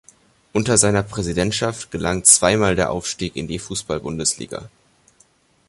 [0.51, 4.67] Unter seiner Präsidentschaft gelang zweimal der Aufstieg in die Fußball-Bundesliga.